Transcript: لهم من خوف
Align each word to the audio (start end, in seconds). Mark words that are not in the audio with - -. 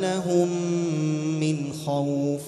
لهم 0.00 0.48
من 1.40 1.72
خوف 1.84 2.42